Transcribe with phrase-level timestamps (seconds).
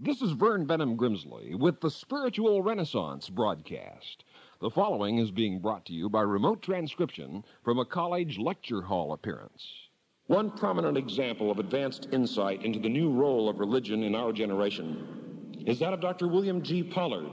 [0.00, 4.22] This is Vern Bennom Grimsley with the Spiritual Renaissance broadcast.
[4.60, 9.12] The following is being brought to you by remote transcription from a college lecture hall
[9.12, 9.88] appearance.
[10.28, 15.64] One prominent example of advanced insight into the new role of religion in our generation
[15.66, 16.28] is that of Dr.
[16.28, 16.84] William G.
[16.84, 17.28] Pollard.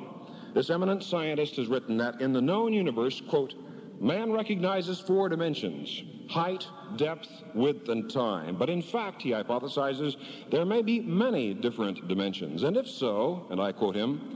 [0.56, 3.54] This eminent scientist has written that in the known universe, quote,
[4.00, 6.68] Man recognizes four dimensions height,
[6.98, 8.56] depth, width, and time.
[8.58, 10.18] But in fact, he hypothesizes,
[10.50, 12.64] there may be many different dimensions.
[12.64, 14.36] And if so, and I quote him,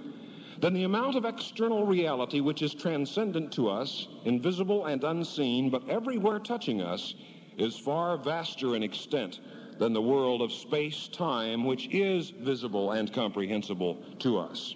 [0.62, 5.88] then the amount of external reality which is transcendent to us, invisible and unseen, but
[5.90, 7.16] everywhere touching us,
[7.58, 9.40] is far vaster in extent
[9.80, 14.76] than the world of space time, which is visible and comprehensible to us.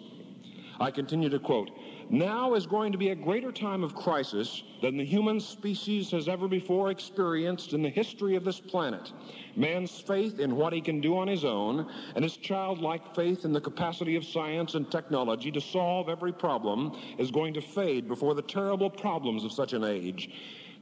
[0.80, 1.70] I continue to quote,
[2.10, 6.28] now is going to be a greater time of crisis than the human species has
[6.28, 9.12] ever before experienced in the history of this planet.
[9.56, 13.54] Man's faith in what he can do on his own and his childlike faith in
[13.54, 18.34] the capacity of science and technology to solve every problem is going to fade before
[18.34, 20.30] the terrible problems of such an age.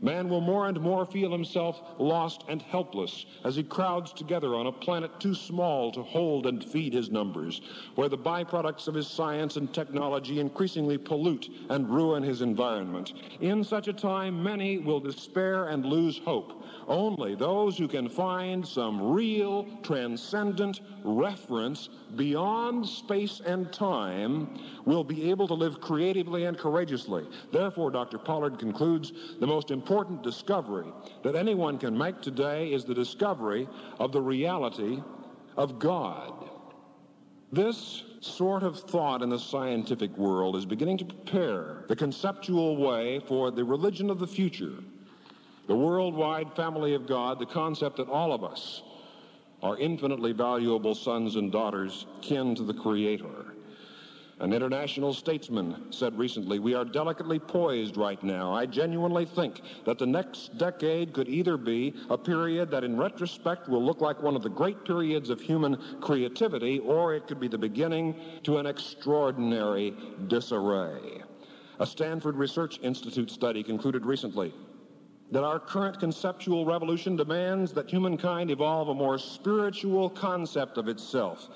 [0.02, 4.66] Man will more and more feel himself lost and helpless as he crowds together on
[4.66, 7.62] a planet too small to hold and feed his numbers,
[7.94, 13.14] where the byproducts of his science and technology increasingly pollute and ruin his environment.
[13.42, 16.64] In such a time, many will despair and lose hope.
[16.88, 25.30] Only those who can find some real, transcendent reference beyond space and time will be
[25.30, 27.28] able to live creatively and courageously.
[27.52, 28.18] Therefore, Dr.
[28.18, 29.91] Pollard concludes the most important
[30.22, 30.92] discovery
[31.24, 33.68] that anyone can make today is the discovery
[34.00, 35.02] of the reality
[35.58, 36.50] of God.
[37.52, 43.20] This sort of thought in the scientific world is beginning to prepare the conceptual way
[43.28, 44.76] for the religion of the future,
[45.68, 48.84] the worldwide family of God, the concept that all of us
[49.62, 53.41] are infinitely valuable sons and daughters kin to the Creator.
[54.42, 58.52] An international statesman said recently, We are delicately poised right now.
[58.52, 63.70] I genuinely think that the next decade could either be a period that in retrospect
[63.70, 67.48] will look like one of the great periods of human creativity, or it could be
[67.48, 69.94] the beginning to an extraordinary
[70.26, 71.22] disarray.
[71.78, 74.56] A Stanford Research Institute study concluded recently
[75.30, 81.48] that our current conceptual revolution demands that humankind evolve a more spiritual concept of itself.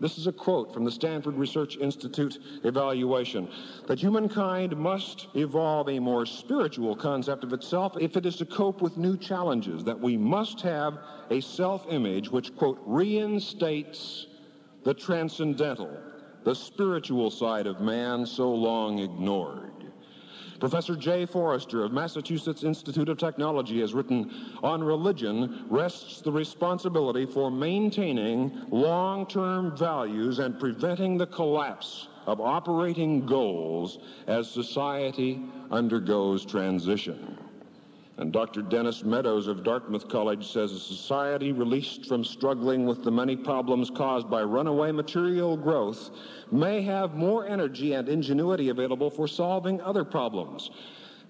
[0.00, 3.48] This is a quote from the Stanford Research Institute evaluation
[3.86, 8.80] that humankind must evolve a more spiritual concept of itself if it is to cope
[8.80, 10.98] with new challenges, that we must have
[11.30, 14.26] a self image which, quote, reinstates
[14.84, 15.94] the transcendental,
[16.44, 19.69] the spiritual side of man so long ignored.
[20.60, 24.30] Professor Jay Forrester of Massachusetts Institute of Technology has written,
[24.62, 32.40] On religion rests the responsibility for maintaining long term values and preventing the collapse of
[32.40, 37.38] operating goals as society undergoes transition.
[38.20, 38.60] And Dr.
[38.60, 43.88] Dennis Meadows of Dartmouth College says a society released from struggling with the many problems
[43.88, 46.10] caused by runaway material growth
[46.52, 50.70] may have more energy and ingenuity available for solving other problems.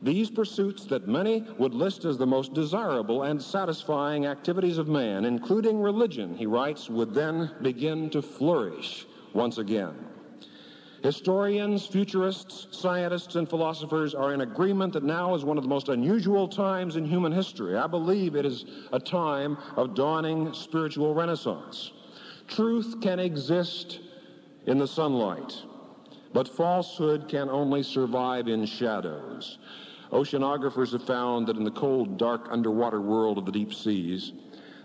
[0.02, 5.24] These pursuits that many would list as the most desirable and satisfying activities of man,
[5.24, 9.94] including religion, he writes, would then begin to flourish once again.
[11.02, 15.88] Historians, futurists, scientists, and philosophers are in agreement that now is one of the most
[15.88, 17.74] unusual times in human history.
[17.74, 21.92] I believe it is a time of dawning spiritual renaissance.
[22.48, 24.00] Truth can exist
[24.66, 25.54] in the sunlight,
[26.34, 29.56] but falsehood can only survive in shadows.
[30.12, 34.32] Oceanographers have found that in the cold, dark underwater world of the deep seas,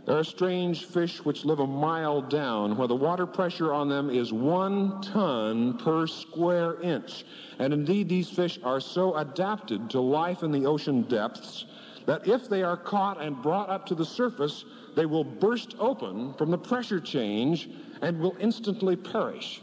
[0.06, 4.10] there are strange fish which live a mile down where the water pressure on them
[4.10, 7.26] is one ton per square inch.
[7.58, 11.66] And indeed, these fish are so adapted to life in the ocean depths
[12.06, 14.64] that if they are caught and brought up to the surface,
[14.96, 17.68] they will burst open from the pressure change
[18.02, 19.62] and will instantly perish.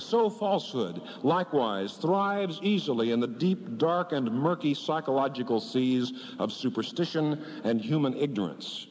[0.00, 7.44] So falsehood, likewise, thrives easily in the deep, dark, and murky psychological seas of superstition
[7.64, 8.86] and human ignorance.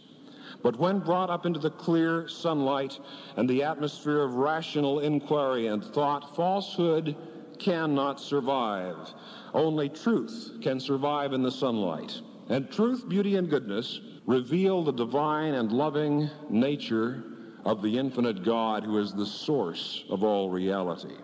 [0.64, 3.00] But when brought up into the clear sunlight
[3.36, 7.16] and the atmosphere of rational inquiry and thought, falsehood
[7.60, 9.14] cannot survive.
[9.54, 12.22] Only truth can survive in the sunlight.
[12.50, 17.24] And truth, beauty, and goodness reveal the divine and loving nature
[17.66, 21.16] of the infinite God who is the source of all reality.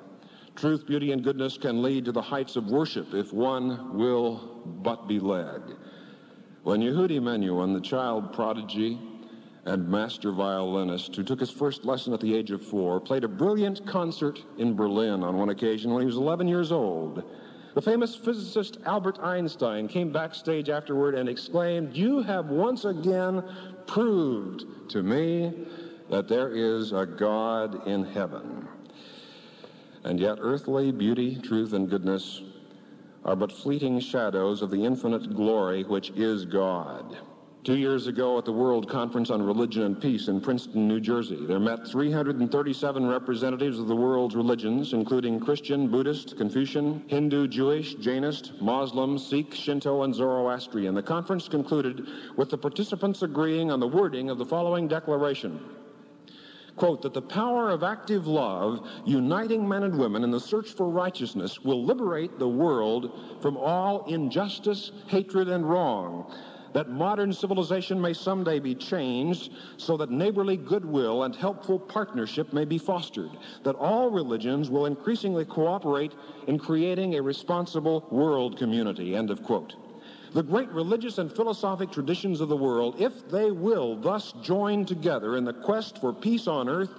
[0.55, 5.07] Truth, beauty, and goodness can lead to the heights of worship if one will but
[5.07, 5.61] be led.
[6.63, 8.99] When Yehudi Menuhin, the child prodigy,
[9.65, 13.27] and master violinist who took his first lesson at the age of four, played a
[13.27, 17.23] brilliant concert in Berlin on one occasion when he was 11 years old.
[17.73, 23.43] The famous physicist Albert Einstein came backstage afterward and exclaimed, You have once again
[23.87, 25.65] proved to me
[26.09, 28.67] that there is a God in heaven.
[30.03, 32.41] And yet, earthly beauty, truth, and goodness
[33.23, 37.17] are but fleeting shadows of the infinite glory which is God.
[37.63, 41.45] Two years ago at the World Conference on Religion and Peace in Princeton, New Jersey,
[41.45, 48.59] there met 337 representatives of the world's religions, including Christian, Buddhist, Confucian, Hindu, Jewish, Jainist,
[48.59, 50.93] Muslim, Sikh, Shinto, and Zoroastrian.
[50.93, 52.05] The conference concluded
[52.35, 55.57] with the participants agreeing on the wording of the following declaration
[56.75, 60.89] quote, that the power of active love uniting men and women in the search for
[60.89, 66.33] righteousness will liberate the world from all injustice, hatred, and wrong.
[66.73, 72.65] That modern civilization may someday be changed so that neighborly goodwill and helpful partnership may
[72.65, 73.31] be fostered.
[73.63, 76.13] That all religions will increasingly cooperate
[76.47, 79.15] in creating a responsible world community.
[79.15, 79.75] End of quote.
[80.33, 85.37] The great religious and philosophic traditions of the world, if they will thus join together
[85.37, 86.89] in the quest for peace on earth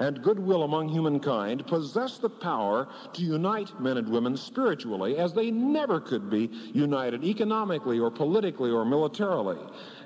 [0.00, 5.50] and goodwill among humankind, possess the power to unite men and women spiritually as they
[5.50, 9.58] never could be united economically or politically or militarily.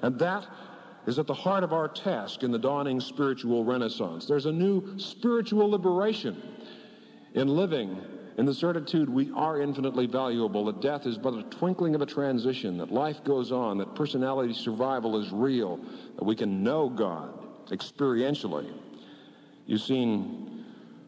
[0.03, 0.47] And that
[1.07, 4.27] is at the heart of our task in the dawning spiritual renaissance.
[4.27, 6.43] There's a new spiritual liberation
[7.35, 8.01] in living
[8.39, 12.07] in the certitude we are infinitely valuable, that death is but a twinkling of a
[12.07, 15.79] transition, that life goes on, that personality survival is real,
[16.17, 17.33] that we can know God
[17.71, 18.71] experientially.
[19.67, 20.65] You've seen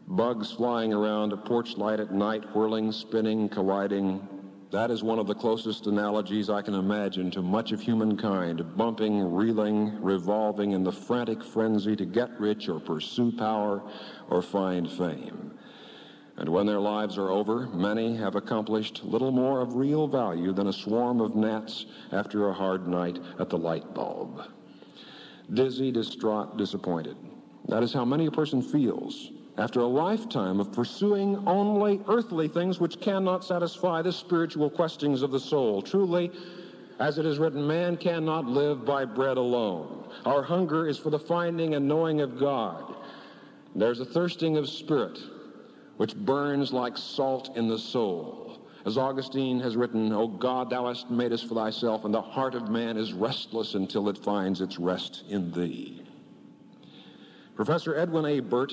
[0.09, 4.27] bugs flying around a porch light at night, whirling, spinning, colliding.
[4.73, 9.33] That is one of the closest analogies I can imagine to much of humankind, bumping,
[9.33, 13.81] reeling, revolving in the frantic frenzy to get rich or pursue power
[14.29, 15.53] or find fame.
[16.37, 20.67] And when their lives are over, many have accomplished little more of real value than
[20.67, 24.43] a swarm of gnats after a hard night at the light bulb.
[25.53, 27.17] Dizzy, distraught, disappointed.
[27.69, 32.79] That is how many a person feels after a lifetime of pursuing only earthly things
[32.79, 35.83] which cannot satisfy the spiritual questings of the soul.
[35.83, 36.31] Truly,
[37.01, 40.09] as it is written, man cannot live by bread alone.
[40.25, 42.95] Our hunger is for the finding and knowing of God.
[43.75, 45.19] There's a thirsting of spirit
[45.97, 48.61] which burns like salt in the soul.
[48.87, 52.55] As Augustine has written, O God, thou hast made us for thyself, and the heart
[52.55, 55.98] of man is restless until it finds its rest in thee.
[57.59, 58.39] Professor Edwin A.
[58.39, 58.73] Burtt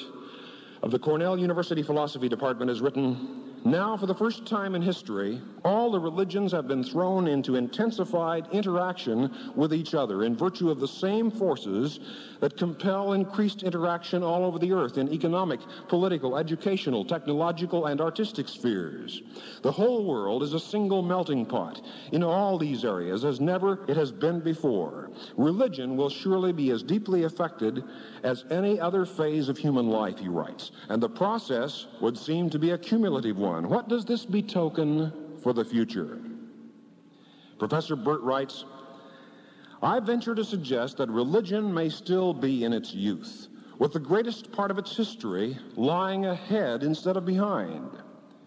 [0.84, 5.42] of the Cornell University Philosophy Department has written, now, for the first time in history,
[5.64, 10.80] all the religions have been thrown into intensified interaction with each other in virtue of
[10.80, 12.00] the same forces
[12.42, 18.48] that compel increased interaction all over the earth in economic, political, educational, technological, and artistic
[18.48, 19.24] spheres.
[19.64, 21.82] The whole world is a single melting pot
[22.12, 25.10] in all these areas as never it has been before.
[25.38, 27.84] Religion will surely be as deeply affected
[28.24, 32.60] as any other phase of human life, he writes, and the process would seem to
[32.60, 33.55] be a cumulative one.
[33.64, 36.20] What does this betoken for the future?
[37.58, 38.66] Professor Burtt writes,
[39.82, 43.48] I venture to suggest that religion may still be in its youth,
[43.80, 47.90] with the greatest part of its history lying ahead instead of behind.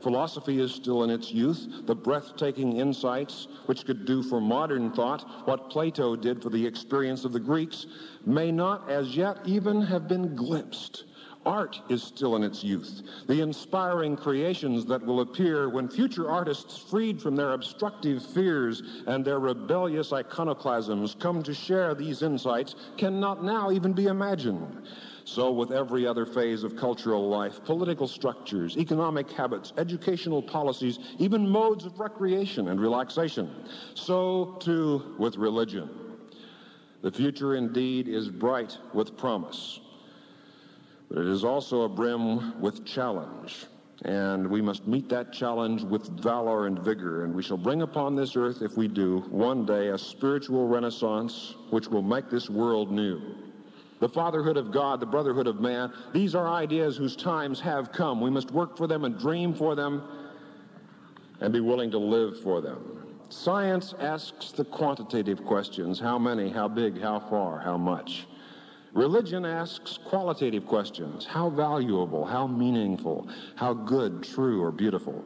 [0.01, 5.23] Philosophy is still in its youth, the breathtaking insights which could do for modern thought
[5.47, 7.87] what Plato did for the experience of the Greeks
[8.25, 11.05] may not as yet even have been glimpsed.
[11.49, 13.01] Art is still in its youth.
[13.27, 19.25] The inspiring creations that will appear when future artists, freed from their obstructive fears and
[19.25, 24.87] their rebellious iconoclasms, come to share these insights, cannot now even be imagined.
[25.25, 31.49] So, with every other phase of cultural life, political structures, economic habits, educational policies, even
[31.49, 33.51] modes of recreation and relaxation,
[33.95, 35.89] so too with religion.
[37.01, 39.81] The future indeed is bright with promise.
[41.11, 43.67] But it is also a brim with challenge.
[44.05, 47.25] And we must meet that challenge with valor and vigor.
[47.25, 51.55] And we shall bring upon this earth, if we do, one day a spiritual renaissance
[51.71, 53.21] which will make this world new.
[54.01, 58.21] The fatherhood of God, the brotherhood of man, these are ideas whose times have come.
[58.21, 60.03] We must work for them and dream for them
[61.41, 62.99] and be willing to live for them.
[63.31, 68.27] Science asks the quantitative questions how many, how big, how far, how much.
[68.95, 75.25] Religion asks qualitative questions how valuable, how meaningful, how good, true, or beautiful.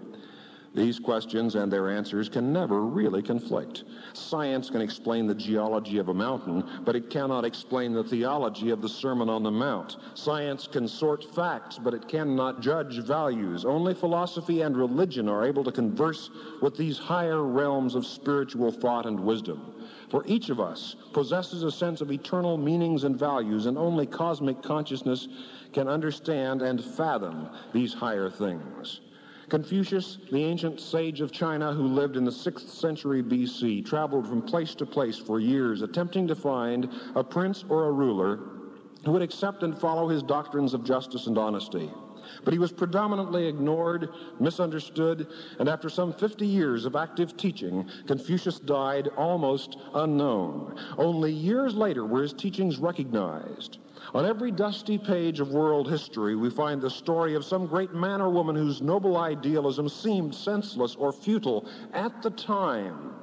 [0.74, 3.84] These questions and their answers can never really conflict.
[4.14, 8.80] Science can explain the geology of a mountain, but it cannot explain the theology of
[8.80, 9.98] the Sermon on the Mount.
[10.14, 13.66] Science can sort facts, but it cannot judge values.
[13.66, 16.30] Only philosophy and religion are able to converse
[16.62, 19.74] with these higher realms of spiritual thought and wisdom.
[20.08, 24.62] For each of us possesses a sense of eternal meanings and values, and only cosmic
[24.62, 25.28] consciousness
[25.74, 29.00] can understand and fathom these higher things.
[29.48, 34.42] Confucius, the ancient sage of China who lived in the 6th century BC, traveled from
[34.42, 38.38] place to place for years, attempting to find a prince or a ruler
[39.04, 41.90] who would accept and follow his doctrines of justice and honesty.
[42.44, 44.08] But he was predominantly ignored,
[44.38, 45.26] misunderstood,
[45.58, 50.78] and after some 50 years of active teaching, Confucius died almost unknown.
[50.96, 53.78] Only years later were his teachings recognized.
[54.14, 58.20] On every dusty page of world history, we find the story of some great man
[58.20, 63.14] or woman whose noble idealism seemed senseless or futile at the time,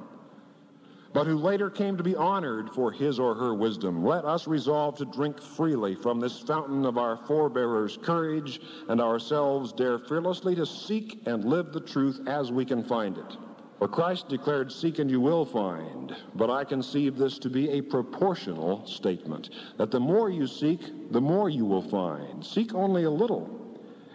[1.12, 4.04] but who later came to be honored for his or her wisdom.
[4.04, 9.72] Let us resolve to drink freely from this fountain of our forebearers' courage and ourselves
[9.72, 13.36] dare fearlessly to seek and live the truth as we can find it.
[13.80, 16.14] For Christ declared, Seek and you will find.
[16.34, 21.20] But I conceive this to be a proportional statement that the more you seek, the
[21.22, 22.44] more you will find.
[22.44, 23.48] Seek only a little,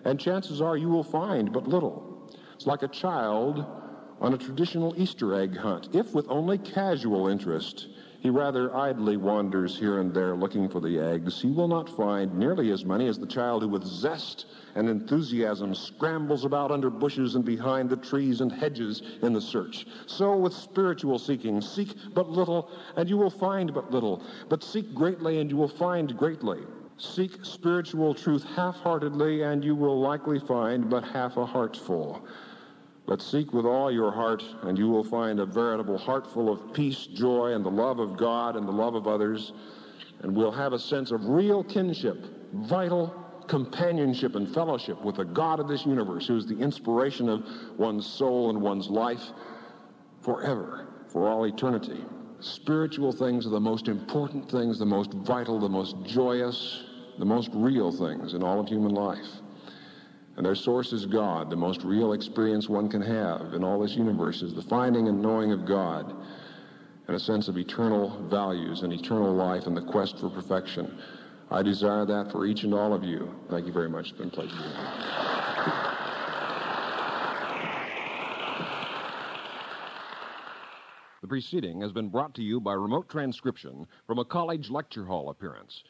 [0.04, 2.30] and chances are you will find but little.
[2.54, 3.66] It's like a child
[4.22, 5.90] on a traditional Easter egg hunt.
[5.96, 7.88] If with only casual interest,
[8.26, 12.34] he rather idly wanders here and there looking for the eggs, he will not find
[12.34, 17.36] nearly as many as the child who with zest and enthusiasm scrambles about under bushes
[17.36, 19.86] and behind the trees and hedges in the search.
[20.08, 24.96] So with spiritual seeking, seek but little and you will find but little, but seek
[24.96, 26.62] greatly and you will find greatly.
[26.98, 32.26] Seek spiritual truth half-heartedly and you will likely find but half a heartful.
[33.08, 36.74] But seek with all your heart, and you will find a veritable heart full of
[36.74, 39.54] peace, joy, and the love of God and the love of others.
[40.22, 42.18] And we'll have a sense of real kinship,
[42.54, 43.14] vital
[43.48, 47.46] companionship and fellowship with the God of this universe, who is the inspiration of
[47.78, 49.24] one's soul and one's life
[50.22, 52.04] forever, for all eternity.
[52.40, 56.84] Spiritual things are the most important things, the most vital, the most joyous,
[57.20, 59.28] the most real things in all of human life.
[60.38, 61.50] And their source is God.
[61.50, 65.22] The most real experience one can have in all this universe is the finding and
[65.22, 66.14] knowing of God
[67.08, 71.00] and a sense of eternal values and eternal life and the quest for perfection.
[71.52, 73.34] I desire that for each and all of you.
[73.50, 74.10] Thank you very much.
[74.10, 74.56] It's been a pleasure.
[81.22, 85.30] The preceding has been brought to you by remote transcription from a college lecture hall
[85.30, 85.84] appearance.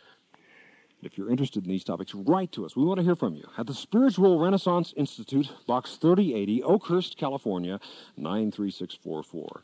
[1.05, 2.75] If you're interested in these topics, write to us.
[2.75, 7.79] We want to hear from you at the Spiritual Renaissance Institute, Box 3080, Oakhurst, California,
[8.17, 9.62] 93644.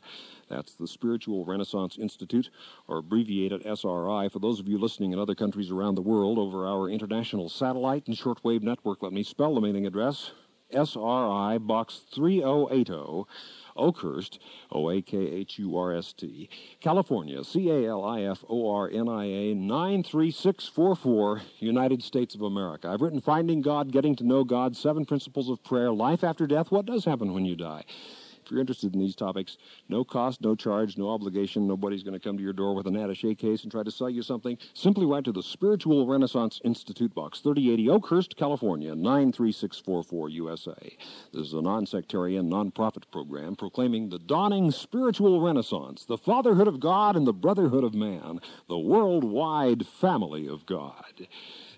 [0.48, 2.48] That's the Spiritual Renaissance Institute,
[2.86, 4.28] or abbreviated SRI.
[4.28, 8.06] For those of you listening in other countries around the world over our international satellite
[8.06, 10.30] and shortwave network, let me spell the mailing address
[10.72, 13.24] SRI Box 3080.
[13.76, 14.38] Oakhurst,
[14.70, 16.48] O A K H U R S T,
[16.80, 22.42] California, C A L I F O R N I A 93644, United States of
[22.42, 22.88] America.
[22.88, 26.70] I've written Finding God, Getting to Know God, Seven Principles of Prayer, Life After Death,
[26.70, 27.84] What Does Happen When You Die.
[28.52, 29.56] You're interested in these topics,
[29.88, 31.66] no cost, no charge, no obligation.
[31.66, 34.10] Nobody's going to come to your door with an attache case and try to sell
[34.10, 34.58] you something.
[34.74, 40.96] Simply write to the Spiritual Renaissance Institute Box, 3080 Oakhurst, California, 93644 USA.
[41.32, 47.16] This is a non-sectarian, non-profit program proclaiming the dawning spiritual renaissance, the fatherhood of God
[47.16, 51.26] and the brotherhood of man, the worldwide family of God.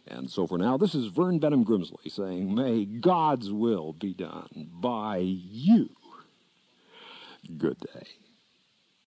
[0.07, 4.69] And so for now, this is Vern Bennom Grimsley saying, May God's will be done
[4.81, 5.91] by you.
[7.47, 8.24] Good day.